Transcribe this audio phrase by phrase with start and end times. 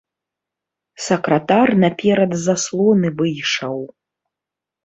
[1.07, 3.77] Сакратар наперад заслоны выйшаў.